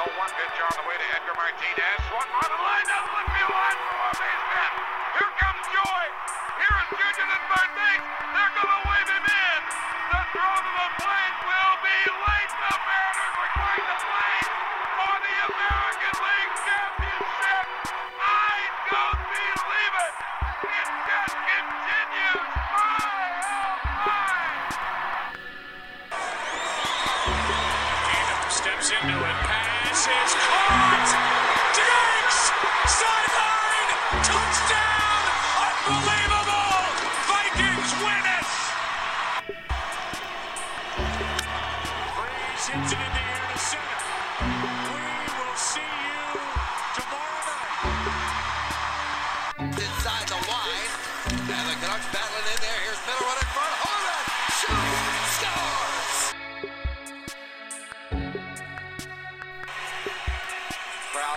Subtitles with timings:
[0.00, 2.00] 0-1 pitch on the way to Edgar Martinez.
[2.08, 4.72] Swung on the line, doesn't look me one for a base hit.
[5.20, 6.08] Here comes Joey.
[6.56, 6.88] Here is
[7.20, 8.04] Junior third base.
[8.32, 9.19] They're going to wave him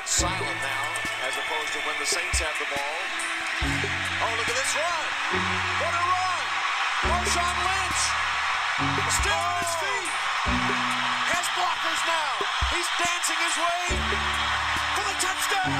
[0.03, 0.83] Crowd silent now,
[1.27, 2.99] as opposed to when the Saints have the ball.
[4.19, 5.07] Oh, look at this run!
[5.79, 6.43] What a run!
[7.07, 8.03] Marshawn Lynch
[9.15, 9.79] still on his oh.
[9.79, 10.11] feet.
[11.31, 12.35] Has blockers now.
[12.75, 13.95] He's dancing his way
[14.91, 15.71] for the touchdown.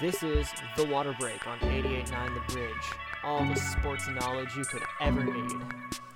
[0.00, 2.86] This is The Water Break on 88.9 The Bridge.
[3.22, 5.60] All the sports knowledge you could ever need.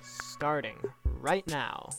[0.01, 0.77] Starting
[1.21, 1.91] right now.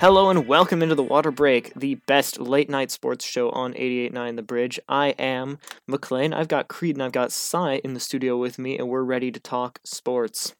[0.00, 4.36] Hello and welcome into The Water Break, the best late night sports show on 88.9
[4.36, 4.78] The Bridge.
[4.88, 6.32] I am McLean.
[6.32, 9.32] I've got Creed and I've got Cy in the studio with me, and we're ready
[9.32, 10.54] to talk sports.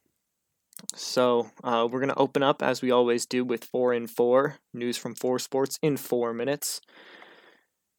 [0.96, 4.56] So, uh, we're going to open up, as we always do, with 4 in 4,
[4.74, 6.80] news from 4 sports in 4 minutes.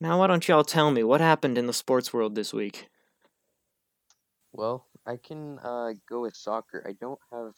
[0.01, 2.89] Now, why don't y'all tell me what happened in the sports world this week?
[4.51, 6.83] Well, I can uh, go with soccer.
[6.85, 7.53] I don't have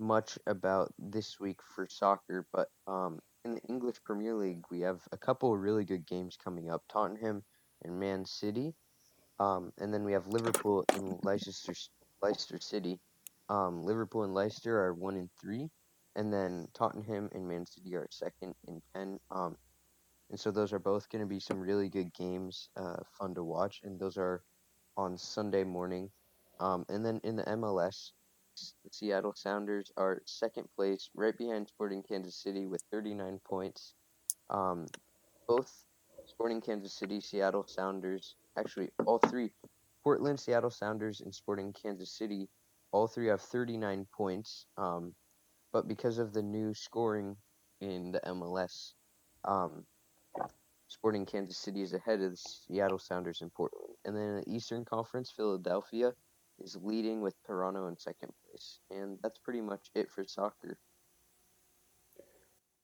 [0.00, 5.00] much about this week for soccer, but um, in the English Premier League, we have
[5.12, 7.42] a couple of really good games coming up Tottenham
[7.82, 8.74] and Man City.
[9.38, 11.74] Um, and then we have Liverpool and Leicester,
[12.22, 12.98] Leicester City.
[13.48, 15.68] Um, Liverpool and Leicester are 1 and 3.
[16.16, 19.18] And then Tottenham and Man City are second and 10.
[19.30, 19.56] Um,
[20.30, 23.42] and so those are both going to be some really good games, uh, fun to
[23.42, 23.80] watch.
[23.82, 24.42] And those are
[24.96, 26.10] on Sunday morning.
[26.60, 28.10] Um, and then in the MLS,
[28.84, 33.94] the Seattle Sounders are second place, right behind Sporting Kansas City with 39 points.
[34.48, 34.86] Um,
[35.46, 35.72] both
[36.26, 39.50] Sporting Kansas City, Seattle Sounders, actually all three,
[40.02, 42.48] Portland, Seattle Sounders, and Sporting Kansas City,
[42.92, 44.66] all three have 39 points.
[44.76, 45.14] Um,
[45.72, 47.36] but because of the new scoring
[47.80, 48.92] in the MLS,
[49.44, 49.84] um,
[50.88, 53.94] Sporting Kansas City is ahead of the Seattle Sounders and Portland.
[54.04, 56.12] And then in the Eastern Conference, Philadelphia
[56.58, 58.49] is leading with Toronto in second place.
[58.90, 60.78] And that's pretty much it for soccer.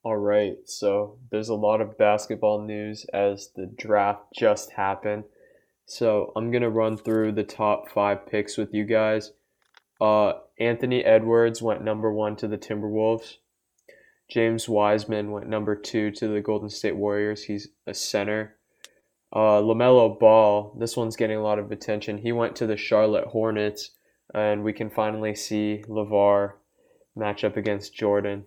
[0.02, 5.24] All right, so there's a lot of basketball news as the draft just happened.
[5.84, 9.32] So I'm gonna run through the top five picks with you guys.
[10.00, 13.38] Uh, Anthony Edwards went number one to the Timberwolves.
[14.28, 17.44] James Wiseman went number two to the Golden State Warriors.
[17.44, 18.56] He's a center.
[19.32, 22.18] Uh, LaMelo Ball, this one's getting a lot of attention.
[22.18, 23.90] He went to the Charlotte Hornets,
[24.36, 26.52] and we can finally see LaVar
[27.16, 28.44] match up against Jordan.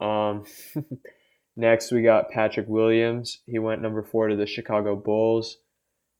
[0.00, 0.44] Um,
[1.56, 3.40] next, we got Patrick Williams.
[3.46, 5.58] He went number four to the Chicago Bulls.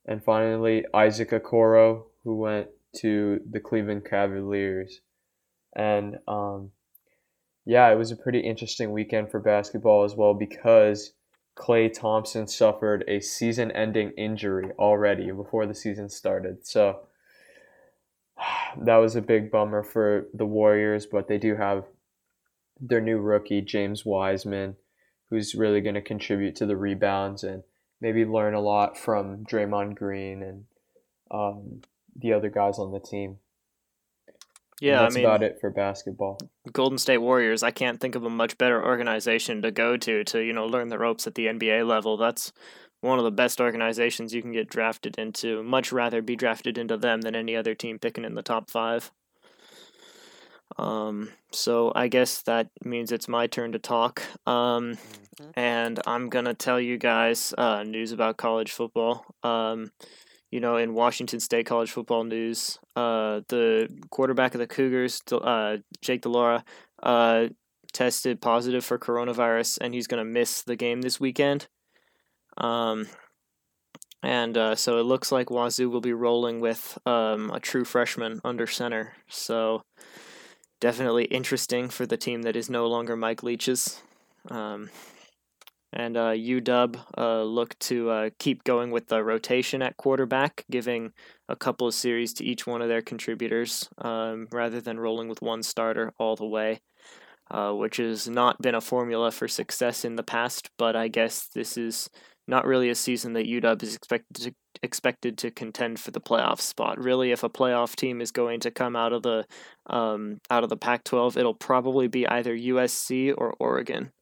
[0.07, 5.01] And finally, Isaac Okoro, who went to the Cleveland Cavaliers.
[5.75, 6.73] And um,
[7.65, 11.15] yeah, it was a pretty interesting weekend for basketball as well because
[11.57, 16.67] Klay Thompson suffered a season ending injury already before the season started.
[16.67, 17.01] So
[18.77, 21.85] that was a big bummer for the Warriors, but they do have
[22.81, 24.77] their new rookie, James Wiseman,
[25.31, 27.63] who's really going to contribute to the rebounds and
[28.01, 30.65] maybe learn a lot from Draymond Green and
[31.31, 31.83] um,
[32.17, 33.39] the other guys on the team.
[34.27, 34.37] And
[34.81, 36.39] Yeah, that's I mean, about it for basketball.
[36.73, 40.41] Golden State Warriors, I can't think of a much better organization to go to to,
[40.41, 42.17] you know, learn the ropes at the NBA level.
[42.17, 42.53] That's
[43.01, 45.63] one of the best organizations you can get drafted into.
[45.63, 49.13] Much rather be drafted into them than any other team picking in the top five.
[50.77, 54.23] Um, so I guess that means it's my turn to talk.
[54.47, 54.97] Um,
[55.41, 55.53] Mhm.
[55.55, 59.25] and I'm gonna tell you guys uh, news about college football.
[59.43, 59.93] Um,
[60.51, 65.79] you know, in Washington State college football news, uh, the quarterback of the Cougars, uh,
[66.01, 66.65] Jake Delora,
[67.03, 67.49] uh,
[67.93, 71.69] tested positive for coronavirus, and he's gonna miss the game this weekend.
[72.59, 73.07] Um,
[74.23, 78.41] and uh, so it looks like Wazoo will be rolling with um, a true freshman
[78.45, 79.15] under center.
[79.29, 79.83] So
[80.81, 84.03] definitely interesting for the team that is no longer Mike Leach's.
[84.51, 84.91] Um,
[85.93, 91.13] and uh, UW uh, look to uh, keep going with the rotation at quarterback, giving
[91.49, 95.41] a couple of series to each one of their contributors um, rather than rolling with
[95.41, 96.81] one starter all the way,
[97.51, 100.69] uh, which has not been a formula for success in the past.
[100.77, 102.11] But I guess this is
[102.49, 106.61] not really a season that UW is expected to expected to contend for the playoff
[106.61, 106.99] spot.
[106.99, 109.45] Really, if a playoff team is going to come out of the
[109.87, 114.13] um, out of the Pac-12, it'll probably be either USC or Oregon.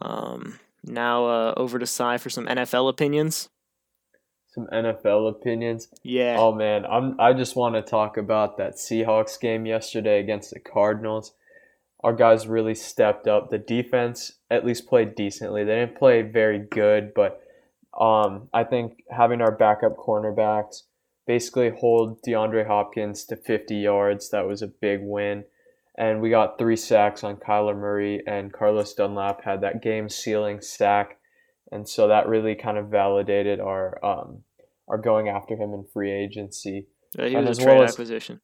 [0.00, 3.50] Um, now uh, over to Cy for some NFL opinions.
[4.48, 5.88] Some NFL opinions.
[6.02, 6.36] Yeah.
[6.38, 10.58] Oh man, I'm I just want to talk about that Seahawks game yesterday against the
[10.58, 11.34] Cardinals.
[12.02, 13.50] Our guys really stepped up.
[13.50, 15.64] The defense at least played decently.
[15.64, 17.42] They didn't play very good, but
[17.98, 20.82] um, I think having our backup cornerbacks
[21.26, 25.44] basically hold DeAndre Hopkins to 50 yards, that was a big win
[25.98, 30.62] and we got three sacks on Kyler Murray, and Carlos Dunlap had that game sealing
[30.62, 31.18] sack,
[31.70, 34.38] and so that really kind of validated our um,
[34.88, 36.86] our going after him in free agency.
[37.18, 38.40] Yeah, he And was a as trade well as- acquisition.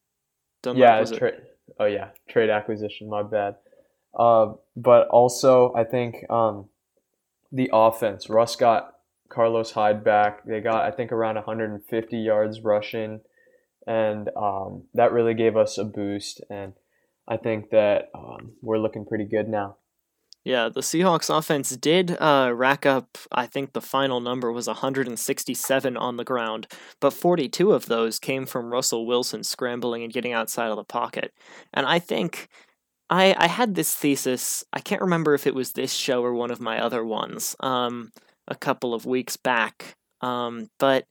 [0.63, 1.35] Dunlap yeah, was a- trade.
[1.79, 3.09] Oh yeah, trade acquisition.
[3.09, 3.57] My bad.
[4.19, 6.67] Uh, but also, I think um,
[7.53, 8.31] the offense.
[8.31, 8.95] Russ got
[9.29, 10.45] Carlos Hyde back.
[10.45, 13.21] They got I think around 150 yards rushing,
[13.87, 16.41] and um, that really gave us a boost.
[16.49, 16.75] And
[17.29, 19.77] I think that um, we're looking pretty good now.
[20.47, 25.97] Yeah, the Seahawks offense did uh, rack up, I think the final number was 167
[25.97, 26.69] on the ground,
[27.01, 31.33] but 42 of those came from Russell Wilson scrambling and getting outside of the pocket.
[31.75, 32.47] And I think
[33.11, 36.53] I, I had this thesis, I can't remember if it was this show or one
[36.53, 38.13] of my other ones, um,
[38.47, 39.97] a couple of weeks back.
[40.21, 41.07] Um, but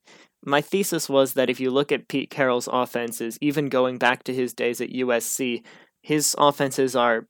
[0.45, 4.33] my thesis was that if you look at Pete Carroll's offenses, even going back to
[4.33, 5.65] his days at USC,
[6.01, 7.27] his offenses are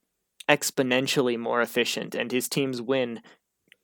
[0.48, 3.20] exponentially more efficient and his teams win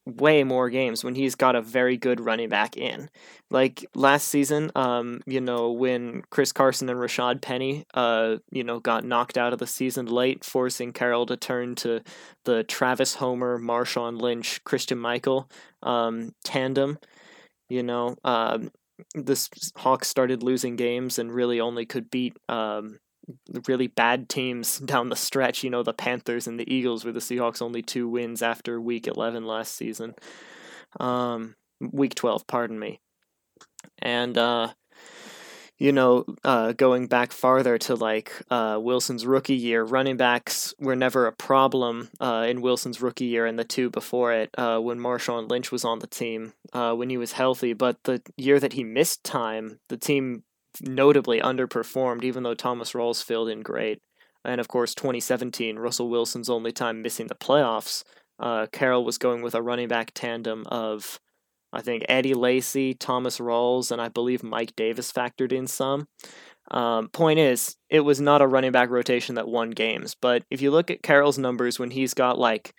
[0.05, 3.09] way more games when he's got a very good running back in.
[3.50, 8.81] Like last season, um, you know, when Chris Carson and Rashaad Penny, uh, you know,
[8.81, 12.03] got knocked out of the season late, forcing Carroll to turn to
[12.44, 15.49] the Travis Homer, Marshawn Lynch, Christine Michael
[15.82, 16.99] um, tandem.
[17.69, 18.70] You know, um,
[19.15, 22.99] the Hawks started losing games and really only could beat um,
[23.67, 25.62] really bad teams down the stretch.
[25.62, 29.06] You know, the Panthers and the Eagles were the Seahawks' only two wins after Week
[29.06, 30.14] 11 last season.
[31.00, 33.00] Um, week 12, pardon me.
[33.99, 34.69] And, uh,
[35.79, 40.94] you know, uh, going back farther to like uh, Wilson's rookie year, running backs were
[40.94, 45.00] never a problem uh, in Wilson's rookie year and the two before it uh, when
[45.00, 47.73] Marshawn Lynch was on the team uh, when he was healthy.
[47.73, 50.44] But the year that he missed time, the team
[50.80, 54.00] notably underperformed, even though Thomas Rawls filled in great.
[54.44, 58.02] And of course, 2017, Russell Wilson's only time missing the playoffs.
[58.38, 61.20] Uh, Carroll was going with a running back tandem of,
[61.72, 66.08] I think, Eddie Lacy, Thomas Rawls, and I believe Mike Davis factored in some.
[66.70, 70.16] Um, point is, it was not a running back rotation that won games.
[70.20, 72.74] But if you look at Carroll's numbers when he's got like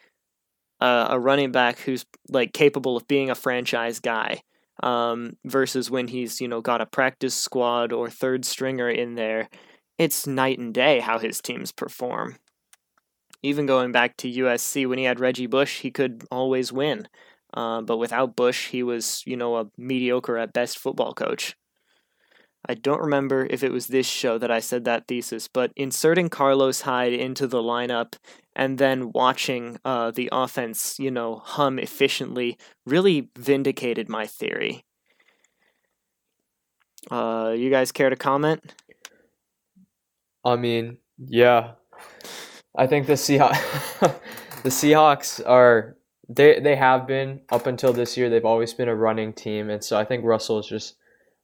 [0.79, 4.41] uh, a running back who's like capable of being a franchise guy,
[4.81, 9.49] um, versus when he's you know got a practice squad or third stringer in there,
[9.97, 12.37] it's night and day how his teams perform.
[13.41, 17.07] Even going back to USC when he had Reggie Bush, he could always win.
[17.53, 21.55] Uh, but without Bush, he was you know a mediocre at best football coach.
[22.67, 26.29] I don't remember if it was this show that I said that thesis, but inserting
[26.29, 28.13] Carlos Hyde into the lineup
[28.55, 34.85] and then watching uh, the offense, you know, hum efficiently really vindicated my theory.
[37.11, 38.73] Uh, you guys care to comment?
[40.45, 41.71] I mean, yeah,
[42.77, 43.99] I think the Seahawks,
[44.63, 45.97] the Seahawks are
[46.29, 48.29] they they have been up until this year.
[48.29, 50.95] They've always been a running team, and so I think Russell is just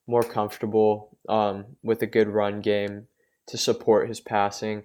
[0.08, 3.08] more comfortable um, with a good run game
[3.48, 4.84] to support his passing.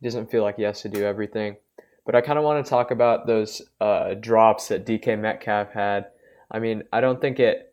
[0.00, 1.56] He doesn't feel like he has to do everything.
[2.04, 6.06] But I kind of want to talk about those uh, drops that DK Metcalf had.
[6.50, 7.72] I mean, I don't think it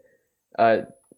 [0.57, 0.77] uh,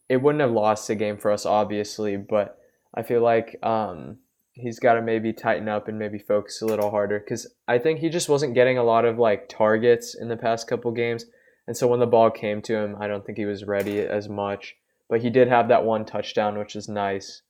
[0.10, 2.58] it wouldn't have lost the game for us, obviously, but
[2.94, 4.18] I feel like um,
[4.54, 8.00] he's got to maybe tighten up and maybe focus a little harder because I think
[8.00, 11.26] he just wasn't getting a lot of like targets in the past couple games,
[11.68, 14.28] and so when the ball came to him, I don't think he was ready as
[14.28, 14.76] much.
[15.13, 17.43] But he did have that one touchdown, which is nice.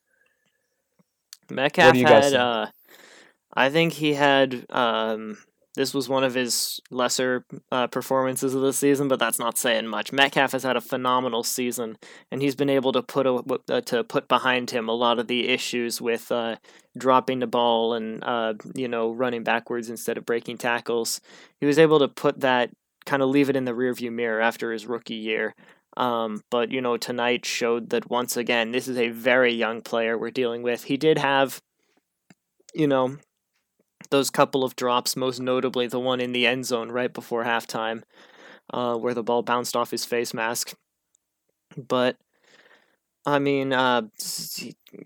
[1.50, 2.65] Metcalf do you guys had, uh,
[3.53, 5.38] I think he had, um,
[5.75, 9.88] this was one of his lesser uh, performances of the season, but that's not saying
[9.88, 10.12] much.
[10.12, 11.96] Metcalf has had a phenomenal season,
[12.29, 15.27] and he's been able to put a, uh, to put behind him a lot of
[15.27, 16.58] the issues with uh,
[16.98, 21.22] dropping the ball and uh, you know running backwards instead of breaking tackles.
[21.62, 22.72] He was able to put that
[23.05, 25.55] kind of leave it in the rearview mirror after his rookie year.
[25.96, 30.18] Um, but you know tonight showed that once again this is a very young player
[30.18, 30.86] we're dealing with.
[30.86, 31.62] He did have,
[32.74, 33.18] you know,
[34.10, 38.04] those couple of drops, most notably the one in the end zone right before halftime,
[38.72, 40.74] uh, where the ball bounced off his face mask.
[41.78, 42.18] But
[43.26, 44.04] I mean, uh,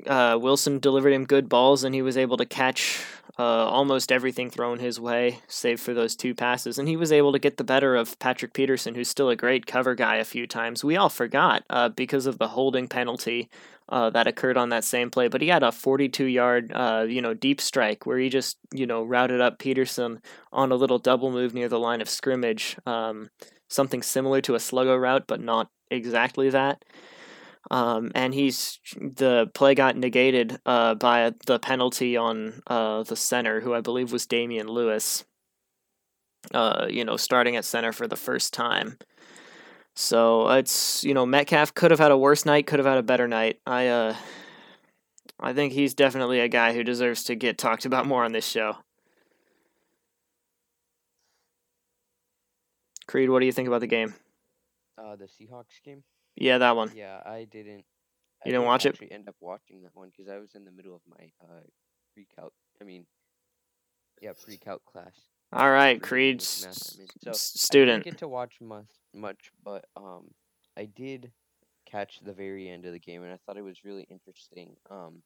[0.08, 3.04] uh, Wilson delivered him good balls, and he was able to catch
[3.40, 6.80] uh, almost everything thrown his way, save for those two passes.
[6.80, 9.66] And he was able to get the better of Patrick Peterson, who's still a great
[9.66, 10.84] cover guy a few times.
[10.84, 13.50] We all forgot uh, because of the holding penalty
[13.90, 17.22] uh, that occurred on that same play, but he had a 42 yard, uh, you
[17.22, 20.20] know, deep strike where he just, you know, routed up Peterson
[20.52, 22.76] on a little double move near the line of scrimmage.
[22.86, 23.30] Um,
[23.70, 26.84] something similar to a sluggo route, but not exactly that.
[27.70, 33.62] Um, and he's the play got negated uh, by the penalty on uh, the center,
[33.62, 35.26] who I believe was Damien Lewis.
[36.54, 38.98] Uh, you know, starting at center for the first time.
[39.96, 43.04] So it's you know Metcalf could have had a worse night, could have had a
[43.04, 43.60] better night.
[43.66, 44.16] I uh,
[45.40, 48.48] I think he's definitely a guy who deserves to get talked about more on this
[48.48, 48.78] show.
[53.08, 54.14] Creed, what do you think about the game?
[54.98, 56.04] Uh, the Seahawks game.
[56.38, 56.92] Yeah, that one.
[56.96, 57.84] Yeah, I didn't.
[58.46, 58.90] You didn't watch it?
[58.90, 61.62] Actually, end up watching that one because I was in the middle of my uh
[62.14, 62.54] pre-calc.
[62.80, 63.06] I mean,
[64.22, 65.14] yeah, pre-calc class.
[65.52, 66.68] All right, for Creed, English I
[67.00, 67.08] mean.
[67.24, 68.04] So, s- I student.
[68.04, 70.30] didn't get to watch much, much, but um,
[70.78, 71.32] I did
[71.90, 74.76] catch the very end of the game, and I thought it was really interesting.
[74.92, 75.24] Um,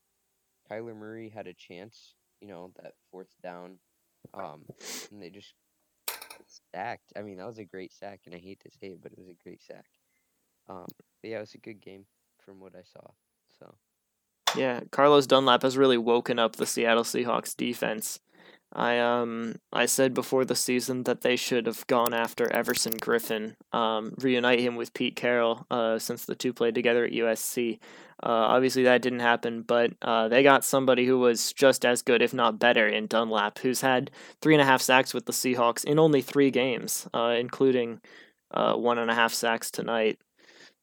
[0.69, 3.79] Kyler Murray had a chance, you know, that fourth down,
[4.33, 4.63] um,
[5.11, 5.53] and they just
[6.73, 7.11] sacked.
[7.15, 9.17] I mean, that was a great sack, and I hate to say it, but it
[9.17, 9.85] was a great sack.
[10.71, 10.87] Um,
[11.23, 12.05] yeah, it was a good game
[12.39, 13.11] from what I saw.
[13.59, 13.75] So
[14.55, 18.19] Yeah, Carlos Dunlap has really woken up the Seattle Seahawks defense.
[18.73, 23.55] I um I said before the season that they should have gone after Everson Griffen,
[23.73, 27.79] um, reunite him with Pete Carroll, uh, since the two played together at USC.
[28.23, 32.21] Uh, obviously that didn't happen, but uh, they got somebody who was just as good,
[32.21, 34.11] if not better, in Dunlap, who's had
[34.41, 37.99] three and a half sacks with the Seahawks in only three games, uh, including
[38.51, 40.19] uh, one and a half sacks tonight.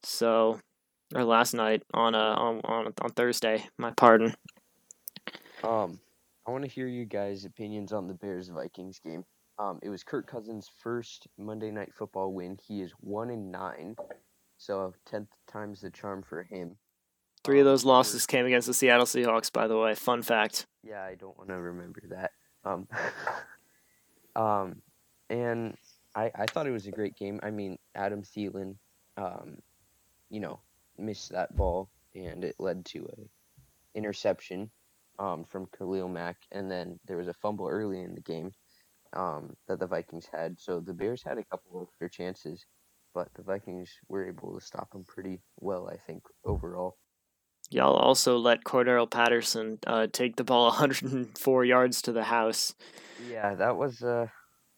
[0.02, 0.60] So,
[1.14, 3.64] or last night on uh on on, on Thursday.
[3.78, 4.34] My pardon.
[5.62, 5.98] Um,
[6.46, 9.24] I want to hear you guys' opinions on the Bears Vikings game.
[9.58, 12.58] Um, it was Kirk Cousins' first Monday Night Football win.
[12.66, 13.96] He is one in nine,
[14.56, 16.76] so tenth times the charm for him.
[17.44, 19.94] Three of Um, those losses came against the Seattle Seahawks, by the way.
[19.94, 20.66] Fun fact.
[20.84, 22.30] Yeah, I don't want to remember that.
[22.64, 22.86] Um,
[24.36, 24.82] um,
[25.28, 25.76] and
[26.14, 27.40] I I thought it was a great game.
[27.42, 28.76] I mean, Adam Thielen,
[29.16, 29.58] um,
[30.30, 30.60] you know,
[30.96, 34.70] missed that ball, and it led to a interception,
[35.18, 38.52] um, from Khalil Mack, and then there was a fumble early in the game,
[39.12, 40.58] um, that the Vikings had.
[40.60, 42.66] So the Bears had a couple of their chances,
[43.14, 46.96] but the Vikings were able to stop them pretty well, I think, overall.
[47.70, 52.74] Y'all also let Cordero Patterson uh, take the ball 104 yards to the house.
[53.28, 54.28] Yeah, that was uh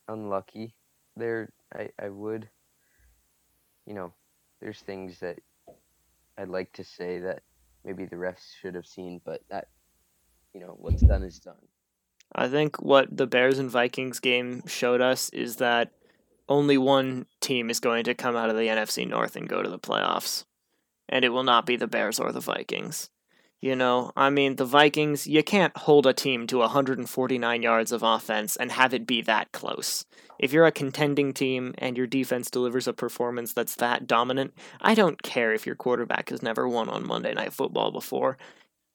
[0.09, 0.75] unlucky.
[1.17, 2.49] There I I would
[3.87, 4.13] you know,
[4.61, 5.39] there's things that
[6.39, 7.43] I'd like to say that
[7.85, 9.69] maybe the refs should have seen, but that
[10.55, 11.55] you know, what's done is done.
[12.35, 15.93] I think what the Bears and Vikings game showed us is that
[16.49, 19.69] only one team is going to come out of the NFC North and go to
[19.69, 20.45] the playoffs.
[21.09, 23.11] And it will not be the Bears or the Vikings.
[23.63, 28.03] You know, I mean, the Vikings, you can't hold a team to 149 yards of
[28.03, 30.07] offense and have it be that close.
[30.39, 34.95] If you're a contending team and your defense delivers a performance that's that dominant, I
[34.95, 38.39] don't care if your quarterback has never won on Monday Night Football before.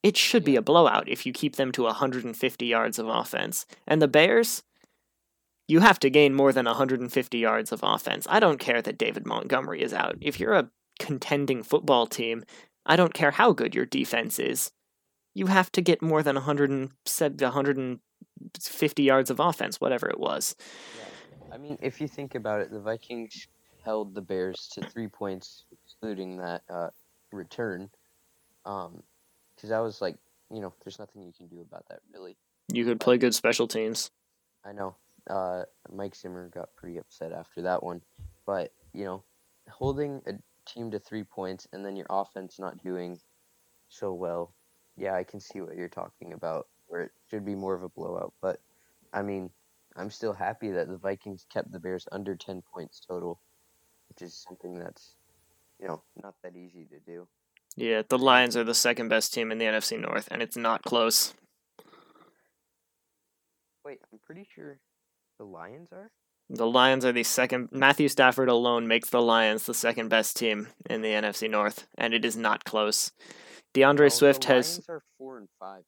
[0.02, 3.68] It should be a blowout if you keep them to 150 yards of offense.
[3.86, 4.64] And the Bears,
[5.68, 8.26] you have to gain more than 150 yards of offense.
[8.30, 10.18] I don't care that David Montgomery is out.
[10.22, 10.70] If you're a
[11.00, 12.44] contending football team,
[12.86, 14.72] I don't care how good your defense is.
[15.34, 20.56] You have to get more than 170 150 yards of offense, whatever it was.
[20.98, 21.56] Yeah.
[21.56, 23.48] I mean, if you think about it, the Vikings
[23.84, 26.90] held the Bears to three points, excluding that uh,
[27.32, 27.90] return.
[28.66, 29.04] Um,
[29.56, 30.18] because that was like,
[30.52, 32.36] you know, there's nothing you can do about that, really.
[32.68, 34.12] You could play good special teams.
[34.66, 34.96] I know.
[35.30, 38.02] Uh, Mike Zimmer got pretty upset after that one,
[38.46, 39.24] but you know,
[39.70, 40.34] holding a
[40.66, 43.20] team to three points and then your offense not doing
[43.90, 44.54] so well,
[44.98, 46.68] yeah, I can see what you're talking about.
[46.88, 48.60] Where it should be more of a blowout, but
[49.12, 49.50] I mean,
[49.96, 53.40] I'm still happy that the Vikings kept the Bears under ten points total,
[54.08, 55.16] which is something that's,
[55.80, 57.28] you know, not that easy to do.
[57.76, 60.84] Yeah, the Lions are the second best team in the NFC North, and it's not
[60.84, 61.34] close.
[63.84, 64.78] Wait, I'm pretty sure
[65.38, 66.12] the Lions are.
[66.50, 67.70] The Lions are the second.
[67.72, 72.14] Matthew Stafford alone makes the Lions the second best team in the NFC North, and
[72.14, 73.12] it is not close.
[73.74, 75.84] D'Andre Oh, Swift the has Lions are four and five.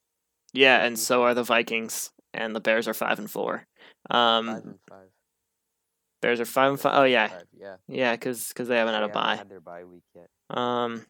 [0.54, 3.68] yeah, and and so are the Vikings, and the Bears are five and four.
[4.10, 5.08] Um, Five and five.
[6.22, 6.94] Bears are five and five.
[6.96, 7.76] Oh yeah, five, yeah.
[7.88, 9.36] yeah, because they haven't had They a bye.
[9.36, 10.28] had their bye week yet.
[10.50, 11.06] Um,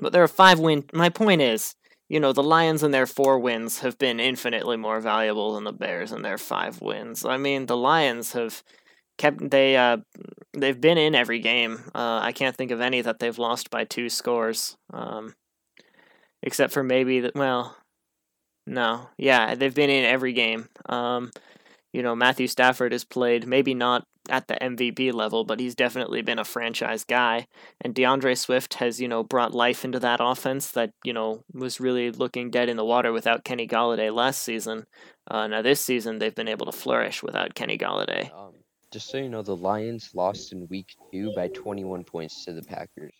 [0.00, 0.84] but there are five win.
[0.94, 1.74] My point is,
[2.12, 5.72] you know, the Lions and their four wins have been infinitely more valuable than the
[5.72, 7.24] Bears and their five wins.
[7.24, 8.62] I mean, the Lions have
[9.16, 9.96] kept they uh
[10.52, 11.84] they've been in every game.
[11.94, 14.76] Uh, I can't think of any that they've lost by two scores.
[14.92, 15.36] Um,
[16.42, 17.34] except for maybe that.
[17.34, 17.78] Well,
[18.66, 20.68] no, yeah, they've been in every game.
[20.84, 21.30] Um,
[21.94, 26.22] you know, Matthew Stafford has played maybe not at the MVP level, but he's definitely
[26.22, 27.46] been a franchise guy.
[27.80, 31.80] And D'Andre Swift has, you know, brought life into that offense that, you know, was
[31.80, 34.86] really looking dead in the water without Kenny Golladay last season.
[35.28, 38.32] Uh, now, this season, they've been able to flourish without Kenny Golladay.
[38.34, 38.52] Um,
[38.92, 42.62] just so you know, the Lions lost in week two by 21 points to the
[42.62, 43.14] Packers.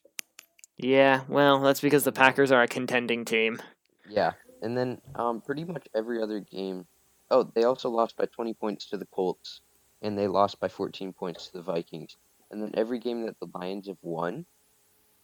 [0.76, 3.60] Yeah, well, that's because the Packers are a contending team.
[4.08, 4.32] Yeah,
[4.62, 6.86] and then um, pretty much every other game.
[7.30, 9.60] Oh, they also lost by 20 points to the Colts,
[10.02, 12.16] and they lost by 14 points to the Vikings.
[12.50, 14.44] And then every game that the Lions have won,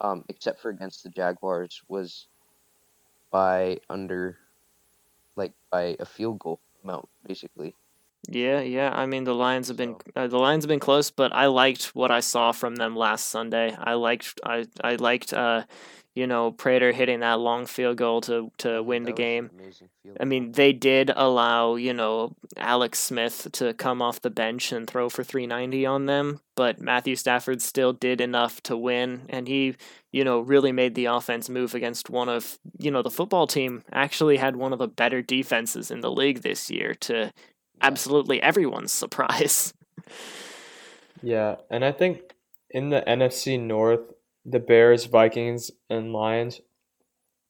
[0.01, 2.29] um, except for against the Jaguars, was
[3.31, 4.39] by under,
[5.37, 7.75] like by a field goal amount, basically.
[8.31, 8.93] Yeah, yeah.
[8.95, 11.47] I mean, the Lions have been So- uh, the Lions have been close, but I
[11.47, 13.75] liked what I saw from them last Sunday.
[13.79, 15.65] I liked I I liked uh,
[16.15, 19.51] you know, Prater hitting that long field goal to to win the That game.
[20.21, 24.89] I mean, they did allow, you know, Alex Smith to come off the bench and
[24.89, 29.77] throw for 390 on them, but Matthew Stafford still did enough to win, and he,
[30.11, 33.85] you know, really made the offense move against one of, you know, the football team
[33.93, 37.33] actually had one of the better defenses in the league this year to
[37.81, 39.73] absolutely everyone's surprise.
[41.23, 42.35] Yeah, and I think
[42.71, 44.13] in the NFC North,
[44.45, 46.61] the Bears, Vikings, and Lions,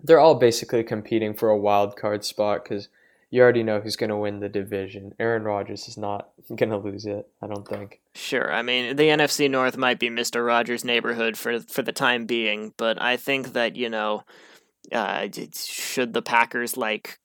[0.01, 2.89] they're all basically competing for a wild card spot because
[3.31, 5.15] you already know who's going to win the division.
[5.19, 8.01] Aaron Rodgers is not going to lose it, I don't think.
[8.15, 10.47] Sure, I mean, the NFC North might be Mr.
[10.47, 14.25] Rogers' neighborhood for for the time being, but I think that, you know,
[14.93, 17.19] uh, should the Packers like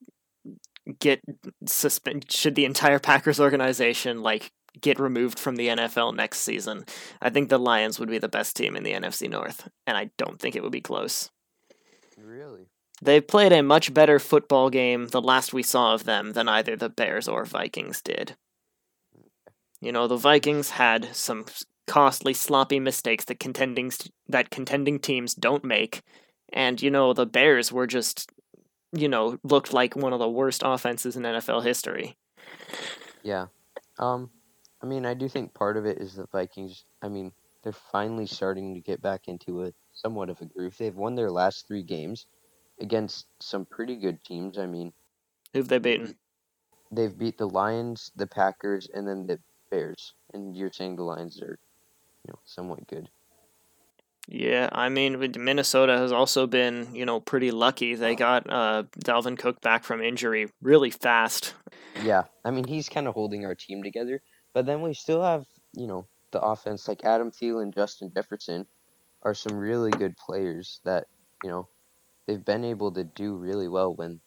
[0.99, 1.21] get
[1.65, 6.85] suspend should the entire Packers organization like get removed from the NFL next season,
[7.21, 10.09] I think the Lions would be the best team in the NFC North, and I
[10.17, 11.29] don't think it would be close.
[12.17, 12.67] Really?
[13.01, 16.75] They played a much better football game the last we saw of them than either
[16.75, 18.35] the Bears or Vikings did.
[19.81, 21.45] You know, the Vikings had some
[21.87, 23.91] costly, sloppy mistakes that contending
[24.27, 26.01] that contending teams don't make,
[26.53, 28.31] and you know the Bears were just,
[28.93, 32.15] you know, looked like one of the worst offenses in NFL history.
[33.23, 33.47] Yeah.
[33.99, 34.29] Um,
[34.81, 36.85] I mean, I do think part of it is the Vikings.
[37.01, 37.31] I mean,
[37.63, 40.75] they're finally starting to get back into a somewhat of a groove.
[40.77, 42.27] They've won their last three games
[42.79, 44.57] against some pretty good teams.
[44.57, 44.93] I mean,
[45.53, 46.15] Who've they beaten?
[46.91, 49.39] they've beat the Lions, the Packers, and then the
[49.71, 50.13] Bears.
[50.33, 51.59] And you're saying the Lions are,
[52.25, 53.09] you know, somewhat good.
[54.29, 57.95] Yeah, I mean, Minnesota has also been, you know, pretty lucky.
[57.95, 61.53] They got uh, Dalvin Cook back from injury really fast.
[62.01, 64.21] Yeah, I mean, he's kind of holding our team together.
[64.53, 68.65] But then we still have, you know, the offense like Adam Thielen, Justin Jefferson
[69.23, 71.07] are some really good players that,
[71.43, 71.67] you know,
[72.25, 74.21] they've been able to do really well when,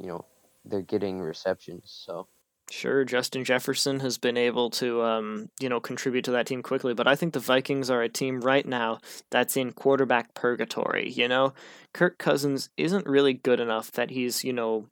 [0.00, 0.24] you know,
[0.64, 1.82] they're getting receptions.
[2.04, 2.26] So,
[2.72, 6.94] Sure, Justin Jefferson has been able to, um, you know, contribute to that team quickly,
[6.94, 8.98] but I think the Vikings are a team right now
[9.30, 11.10] that's in quarterback purgatory.
[11.10, 11.52] You know,
[11.92, 14.86] Kirk Cousins isn't really good enough that he's, you know,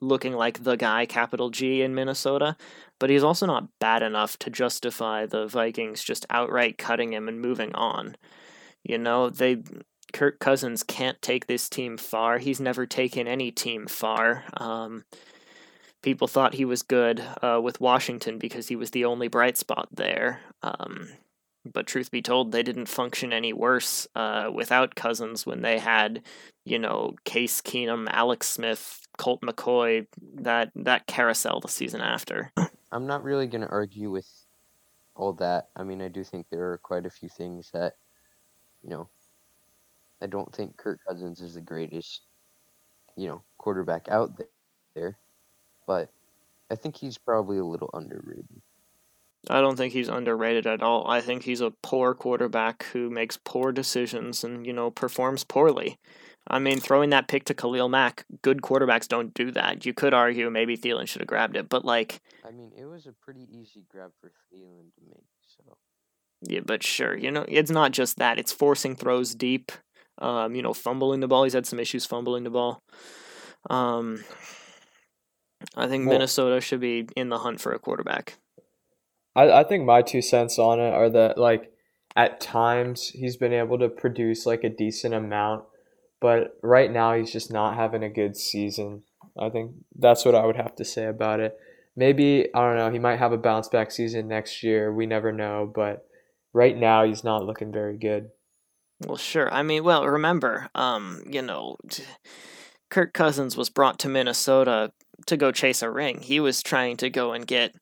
[0.00, 2.56] looking like the guy, capital G, in Minnesota,
[2.98, 7.42] but he's also not bad enough to justify the Vikings just outright cutting him and
[7.42, 8.16] moving on.
[8.82, 9.62] You know, they.
[10.14, 12.38] Kirk Cousins can't take this team far.
[12.38, 14.44] He's never taken any team far.
[14.56, 15.04] Um,
[16.02, 19.88] people thought he was good uh, with Washington because he was the only bright spot
[19.92, 20.40] there.
[20.62, 21.08] Um,
[21.64, 26.22] but truth be told, they didn't function any worse uh, without Cousins when they had,
[26.64, 32.52] you know, Case Keenum, Alex Smith, Colt McCoy, that that carousel the season after.
[32.90, 34.28] I'm not really going to argue with
[35.14, 35.68] all that.
[35.76, 37.96] I mean, I do think there are quite a few things that,
[38.82, 39.08] you know,
[40.22, 42.22] I don't think Kirk Cousins is the greatest,
[43.16, 44.40] you know, quarterback out
[44.94, 45.18] there,
[45.88, 46.10] but
[46.70, 48.60] I think he's probably a little underrated.
[49.48, 51.08] I don't think he's underrated at all.
[51.08, 55.98] I think he's a poor quarterback who makes poor decisions and, you know, performs poorly.
[56.46, 59.86] I mean, throwing that pick to Khalil Mack, good quarterbacks don't do that.
[59.86, 63.06] You could argue maybe Thielen should have grabbed it, but like, I mean, it was
[63.06, 65.24] a pretty easy grab for Thielen to make.
[65.46, 65.76] So
[66.42, 68.38] yeah, but sure, you know, it's not just that.
[68.38, 69.72] It's forcing throws deep.
[70.20, 71.44] Um, you know, fumbling the ball.
[71.44, 72.82] He's had some issues fumbling the ball.
[73.70, 74.24] Um,
[75.76, 78.38] I think Well- Minnesota should be in the hunt for a quarterback.
[79.34, 81.72] I, I think my two cents on it are that like
[82.16, 85.64] at times he's been able to produce like a decent amount,
[86.20, 89.02] but right now he's just not having a good season.
[89.38, 91.56] I think that's what I would have to say about it.
[91.94, 94.92] Maybe I don't know, he might have a bounce back season next year.
[94.92, 96.06] We never know, but
[96.52, 98.30] right now he's not looking very good.
[99.06, 99.52] Well, sure.
[99.52, 101.76] I mean, well, remember, um, you know,
[102.90, 104.92] Kirk Cousins was brought to Minnesota
[105.26, 106.20] to go chase a ring.
[106.20, 107.74] He was trying to go and get,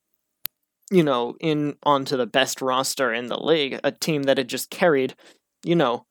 [0.91, 4.71] you know, in onto the best roster in the league, a team that had just
[4.71, 5.15] carried,
[5.65, 6.05] you know,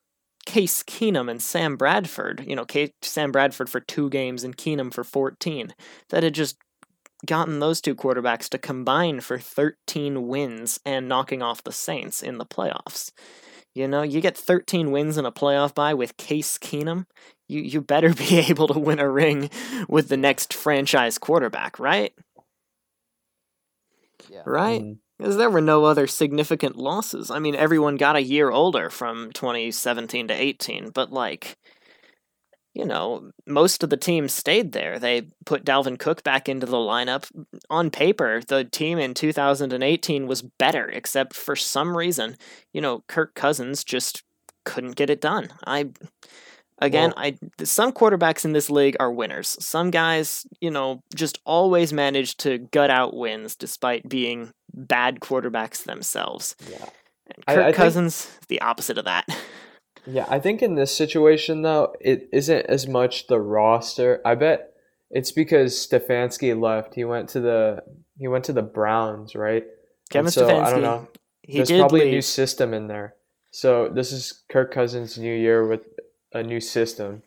[0.46, 2.44] Case Keenum and Sam Bradford.
[2.46, 5.74] You know, Case, Sam Bradford for two games and Keenum for fourteen.
[6.10, 6.56] That had just
[7.24, 12.38] gotten those two quarterbacks to combine for 13 wins and knocking off the Saints in
[12.38, 13.10] the playoffs.
[13.74, 17.06] You know, you get 13 wins in a playoff bye with Case Keenum.
[17.48, 19.50] You you better be able to win a ring
[19.88, 22.12] with the next franchise quarterback, right?
[24.28, 24.82] yeah, Right?
[24.82, 24.98] Mm.
[25.18, 27.30] Because there were no other significant losses.
[27.30, 31.56] I mean, everyone got a year older from 2017 to 18, but like,
[32.74, 34.98] you know, most of the team stayed there.
[34.98, 37.30] They put Dalvin Cook back into the lineup.
[37.70, 42.36] On paper, the team in 2018 was better, except for some reason,
[42.74, 44.22] you know, Kirk Cousins just
[44.66, 45.48] couldn't get it done.
[45.66, 45.92] I
[46.78, 49.56] again, I some quarterbacks in this league are winners.
[49.64, 55.84] Some guys, you know, just always manage to gut out wins despite being bad quarterbacks
[55.84, 56.54] themselves.
[56.70, 56.88] Yeah.
[57.28, 59.26] And I- Kirk I think- Cousins, the opposite of that.
[60.08, 64.20] Yeah, I think in this situation though, it isn't as much the roster.
[64.24, 64.72] I bet
[65.10, 66.94] it's because Stefanski left.
[66.94, 67.82] He went to the
[68.16, 69.64] he went to the Browns, right?
[70.10, 71.08] Kevin And so, Stefanski, I don't know.
[71.42, 72.08] he There's did probably leave.
[72.10, 73.16] a new system in there.
[73.50, 75.80] So this is Kirk Cousins' new year with
[76.36, 77.22] a new system.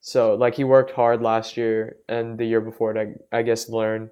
[0.00, 4.10] So like he worked hard last year and the year before to I guess learn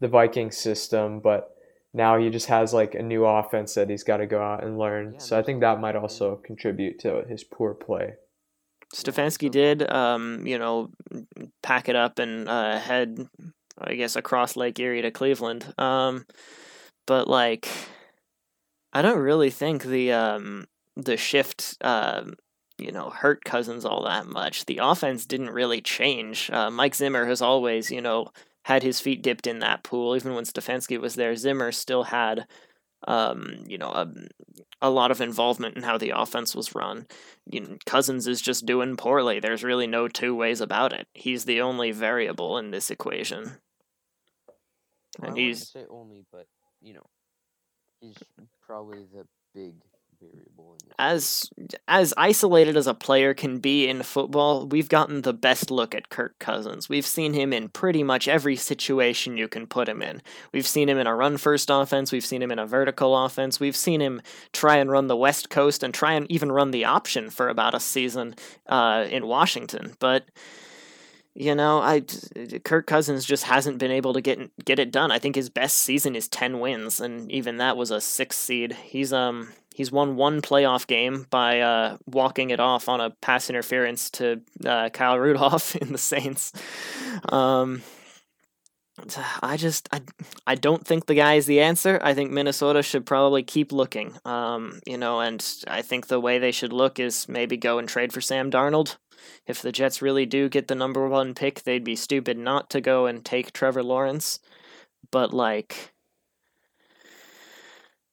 [0.00, 1.56] the Viking system, but
[1.92, 4.78] now he just has like a new offense that he's got to go out and
[4.78, 5.14] learn.
[5.14, 8.14] Yeah, so I think that might also contribute to his poor play.
[8.94, 10.90] Stefanski did, um, you know,
[11.62, 13.28] pack it up and uh, head,
[13.78, 15.72] I guess, across Lake Erie to Cleveland.
[15.78, 16.26] Um,
[17.06, 17.68] but like,
[18.92, 20.66] I don't really think the um,
[20.96, 22.34] the shift, um,
[22.80, 24.66] you know, hurt Cousins all that much.
[24.66, 26.50] The offense didn't really change.
[26.50, 28.28] Uh, Mike Zimmer has always, you know,
[28.64, 30.16] had his feet dipped in that pool.
[30.16, 32.46] Even when Stefanski was there, Zimmer still had,
[33.06, 34.08] um, you know, a,
[34.82, 37.06] a lot of involvement in how the offense was run
[37.50, 39.40] you know, Cousins is just doing poorly.
[39.40, 41.06] There's really no two ways about it.
[41.14, 43.58] He's the only variable in this equation.
[45.18, 46.46] Well, I And he's say only, but
[46.80, 47.06] you know,
[48.00, 48.16] he's
[48.64, 49.74] probably the big
[50.20, 50.60] variable
[51.00, 51.48] as
[51.88, 56.10] as isolated as a player can be in football, we've gotten the best look at
[56.10, 56.90] Kirk Cousins.
[56.90, 60.20] We've seen him in pretty much every situation you can put him in.
[60.52, 63.58] We've seen him in a run first offense, we've seen him in a vertical offense,
[63.58, 64.20] we've seen him
[64.52, 67.74] try and run the West Coast and try and even run the option for about
[67.74, 68.34] a season
[68.66, 69.94] uh, in Washington.
[70.00, 70.26] But
[71.34, 72.02] you know, I
[72.64, 75.10] Kirk Cousins just hasn't been able to get get it done.
[75.10, 78.72] I think his best season is ten wins, and even that was a six seed.
[78.72, 83.48] He's um he's won one playoff game by uh, walking it off on a pass
[83.48, 86.52] interference to uh, Kyle Rudolph in the Saints.
[87.30, 87.80] Um,
[89.42, 90.02] I just I,
[90.46, 91.98] I don't think the guy is the answer.
[92.02, 94.18] I think Minnesota should probably keep looking.
[94.26, 97.88] Um, you know, and I think the way they should look is maybe go and
[97.88, 98.98] trade for Sam Darnold.
[99.46, 102.82] If the Jets really do get the number one pick, they'd be stupid not to
[102.82, 104.40] go and take Trevor Lawrence.
[105.10, 105.94] But like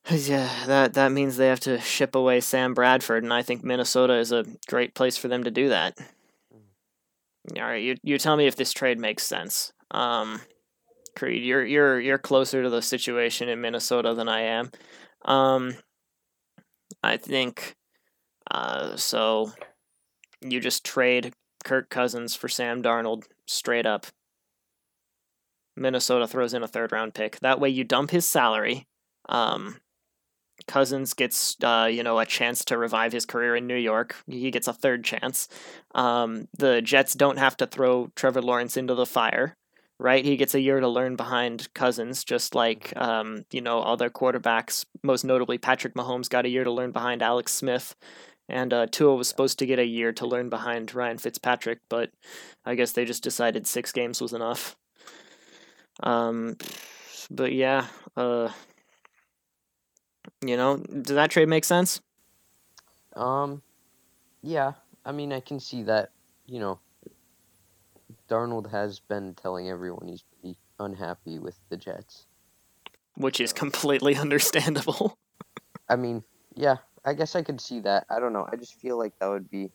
[0.10, 4.14] yeah, that that means they have to ship away Sam Bradford, and I think Minnesota
[4.14, 5.98] is a great place for them to do that.
[7.56, 9.74] All right, you you tell me if this trade makes sense.
[9.92, 10.42] Um,
[11.16, 14.72] Creed, you're you're you're closer to the situation in Minnesota than I am.
[15.26, 15.76] Um,
[17.04, 17.76] I think,
[18.52, 19.52] uh, so
[20.42, 24.06] you just trade Kirk Cousins for Sam Darnold straight up.
[25.76, 27.40] Minnesota throws in a third round pick.
[27.40, 28.88] That way, you dump his salary.
[29.30, 29.78] Um,
[30.68, 34.16] Cousins gets, uh, you know, a chance to revive his career in New York.
[34.28, 35.48] He gets a third chance.
[35.96, 39.56] Um, the Jets don't have to throw Trevor Lawrence into the fire,
[40.00, 40.26] right?
[40.26, 44.86] He gets a year to learn behind Cousins, just like, um, you know, other quarterbacks,
[45.04, 47.96] most notably Patrick Mahomes, got a year to learn behind Alex Smith.
[48.50, 52.12] And uh, Tua was supposed to get a year to learn behind Ryan Fitzpatrick, but
[52.66, 54.78] I guess they just decided six games was enough.
[56.02, 56.58] Um,
[57.30, 58.50] but yeah, uh,
[60.42, 62.02] you know, does that trade make sense?
[63.16, 63.62] Um,
[64.42, 64.74] yeah.
[65.06, 66.12] I mean, I can see that.
[66.46, 66.80] You know,
[68.30, 72.26] Darnold has been telling everyone he's pretty unhappy with the Jets.
[73.16, 75.18] Which is completely understandable.
[75.90, 76.24] I mean,
[76.56, 78.06] yeah, I guess I could see that.
[78.10, 78.48] I don't know.
[78.52, 79.72] I just feel like that would be.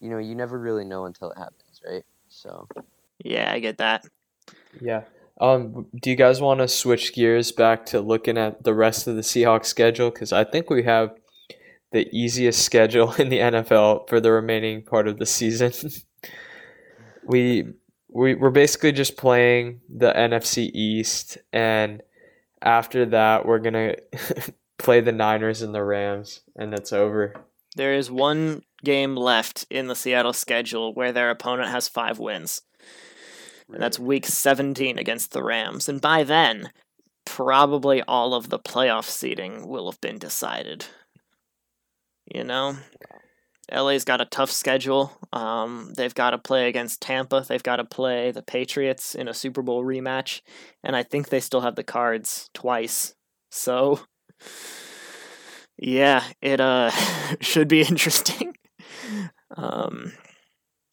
[0.00, 2.04] You know, you never really know until it happens, right?
[2.28, 2.68] So.
[3.24, 4.04] yeah, I get that.
[4.80, 5.02] Yeah.
[5.40, 9.14] Um, do you guys want to switch gears back to looking at the rest of
[9.16, 10.10] the Seahawks schedule?
[10.10, 11.10] Because I think we have
[11.92, 15.72] the easiest schedule in the NFL for the remaining part of the season.
[17.24, 17.64] we
[18.08, 22.02] we we're basically just playing the NFC East, and
[22.62, 23.94] after that, we're gonna
[24.78, 27.34] play the Niners and the Rams, and that's over.
[27.76, 32.62] There is one game left in the Seattle schedule where their opponent has five wins.
[33.72, 35.88] And that's week 17 against the Rams.
[35.88, 36.70] And by then,
[37.24, 40.86] probably all of the playoff seeding will have been decided.
[42.32, 42.76] You know?
[43.70, 45.12] LA's got a tough schedule.
[45.32, 47.44] Um, they've got to play against Tampa.
[47.46, 50.40] They've got to play the Patriots in a Super Bowl rematch.
[50.82, 53.14] And I think they still have the cards twice.
[53.50, 54.00] So,
[55.76, 56.90] yeah, it uh
[57.40, 58.56] should be interesting.
[59.56, 60.12] Um,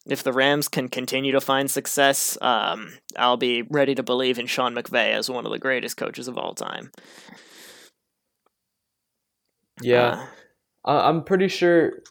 [0.08, 4.46] if the Rams can continue to find success, um, I'll be ready to believe in
[4.46, 6.92] Sean McVay as one of the greatest coaches of all time.
[9.82, 10.28] Yeah,
[10.86, 12.02] Uh, I'm pretty sure.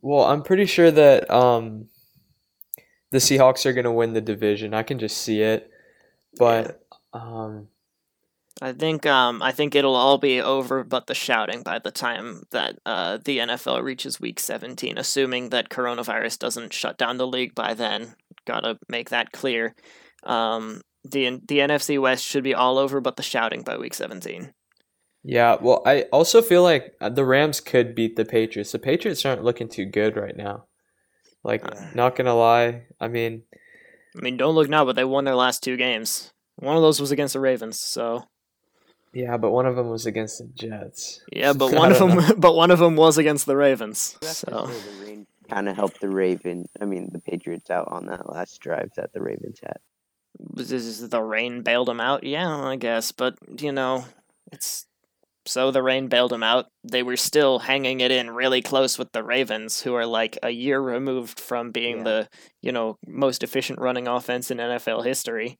[0.00, 1.88] Well, I'm pretty sure that um,
[3.12, 4.74] the Seahawks are gonna win the division.
[4.74, 5.70] I can just see it,
[6.38, 7.68] but um,
[8.60, 12.42] I think um, I think it'll all be over, but the shouting by the time
[12.50, 17.54] that uh, the NFL reaches Week 17, assuming that coronavirus doesn't shut down the league
[17.54, 18.14] by then.
[18.46, 19.74] Gotta make that clear.
[20.24, 24.52] Um, the the NFC West should be all over, but the shouting by Week 17.
[25.24, 25.56] yeah.
[25.60, 28.72] Well, I also feel like uh, the Rams could beat the Patriots.
[28.72, 30.66] The Patriots aren't looking too good right now.
[31.42, 31.86] Like, Uh.
[31.94, 32.82] not gonna lie.
[33.00, 33.42] I mean,
[34.16, 36.32] I mean, don't look now, but they won their last two games.
[36.56, 38.24] One of those was against the Ravens, so
[39.12, 41.20] yeah, but one of them was against the Jets.
[41.32, 41.52] yeah.
[41.52, 44.16] But one of don't them, but one of them was against the Ravens.
[44.22, 46.66] You have to So the rain kind of helped the Raven.
[46.80, 49.78] I mean, the Patriots out on that last drive that the Ravens had.
[50.38, 52.24] was is the rain bailed them out?
[52.24, 53.12] Yeah, I guess.
[53.12, 54.04] But you know,
[54.50, 54.86] it's
[55.44, 56.66] so the rain bailed them out.
[56.84, 60.50] They were still hanging it in really close with the Ravens, who are like a
[60.50, 62.04] year removed from being Yeah.
[62.04, 62.28] the
[62.62, 65.58] you know most efficient running offense in NFL history.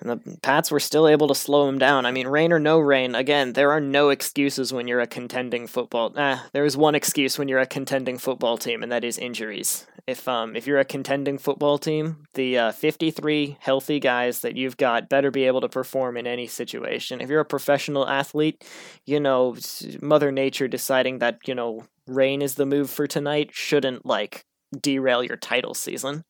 [0.00, 2.06] And the Pats were still able to slow him down.
[2.06, 5.66] I mean, rain or no rain, again, there are no excuses when you're a contending
[5.66, 6.12] football.
[6.16, 9.86] Ah, there is one excuse when you're a contending football team, and that is injuries.
[10.06, 14.76] If um if you're a contending football team, the uh, 53 healthy guys that you've
[14.76, 17.20] got better be able to perform in any situation.
[17.20, 18.64] If you're a professional athlete,
[19.04, 19.56] you know,
[20.00, 24.44] Mother Nature deciding that you know rain is the move for tonight shouldn't like
[24.80, 26.24] derail your title season.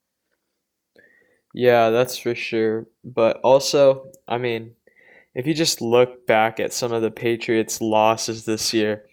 [1.53, 2.87] Yeah, that's for sure.
[3.05, 4.73] But also, I mean,
[5.35, 9.05] if you just look back at some of the Patriots' losses this year,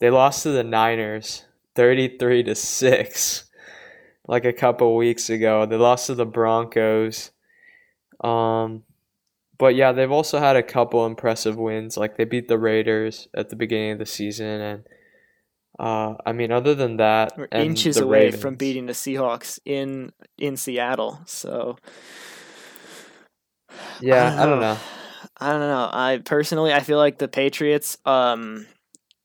[0.00, 1.44] they lost to the Niners
[1.74, 3.44] 33 to 6
[4.28, 5.66] like a couple weeks ago.
[5.66, 7.30] They lost to the Broncos.
[8.22, 8.84] Um
[9.58, 11.96] but yeah, they've also had a couple impressive wins.
[11.96, 14.84] Like they beat the Raiders at the beginning of the season and
[15.78, 20.12] uh I mean other than that We're inches the away from beating the Seahawks in
[20.38, 21.20] in Seattle.
[21.26, 21.76] So
[24.00, 24.78] Yeah, I don't know.
[25.38, 25.90] I don't know.
[25.92, 28.66] I personally I feel like the Patriots um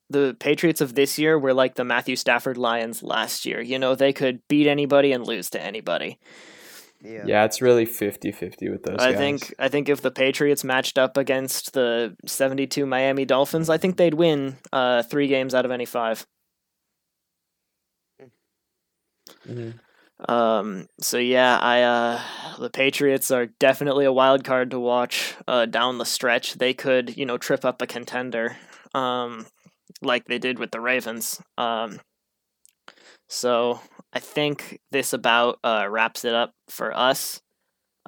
[0.09, 3.61] the Patriots of this year were like the Matthew Stafford Lions last year.
[3.61, 6.19] You know, they could beat anybody and lose to anybody.
[7.03, 7.23] Yeah.
[7.25, 9.17] Yeah, it's really 50-50 with those I guys.
[9.17, 13.97] think I think if the Patriots matched up against the 72 Miami Dolphins, I think
[13.97, 16.25] they'd win uh 3 games out of any 5.
[19.47, 19.79] Mhm.
[20.29, 22.21] Um, so yeah, I uh,
[22.59, 26.55] the Patriots are definitely a wild card to watch uh, down the stretch.
[26.55, 28.57] They could, you know, trip up a contender,
[28.93, 29.47] um,
[30.01, 31.41] like they did with the Ravens.
[31.57, 31.99] Um,
[33.27, 33.79] so
[34.13, 37.41] I think this about uh, wraps it up for us.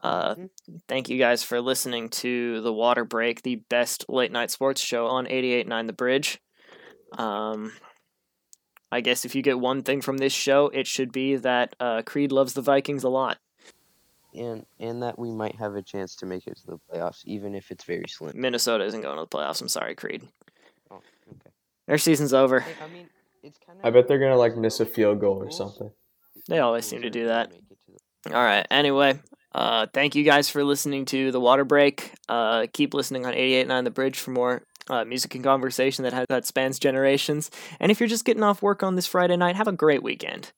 [0.03, 0.49] Uh, Mhm.
[0.89, 5.07] thank you guys for listening to the Water Break, the best late night sports show
[5.07, 6.39] on 88.9 The Bridge.
[7.17, 7.73] Um,
[8.93, 12.03] I guess if you get one thing from this show, it should be that uh,
[12.03, 13.39] Creed loves the Vikings a lot.
[14.35, 17.55] And and that we might have a chance to make it to the playoffs, even
[17.55, 18.33] if it's very slim.
[18.35, 19.61] Minnesota isn't going to the playoffs.
[19.61, 20.27] I'm sorry, Creed.
[20.91, 21.49] Oh, okay.
[21.87, 22.59] Their season's over.
[22.59, 23.09] Hey, I mean,
[23.41, 23.85] it's kind of.
[23.85, 25.89] I bet they're gonna like miss a field goal or something.
[26.47, 27.51] They always seem to do that.
[28.27, 28.65] All right.
[28.71, 29.19] Anyway,
[29.53, 32.13] uh, thank you guys for listening to the Water Break.
[32.27, 36.25] Uh, keep listening on 88.9 The Bridge for more uh, music and conversation that has,
[36.29, 37.51] that spans generations.
[37.79, 40.53] And if you're just getting off work on this Friday night, have a great weekend.